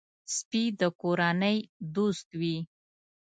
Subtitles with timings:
[0.35, 1.57] سپي د کورنۍ
[1.95, 2.57] دوست وي.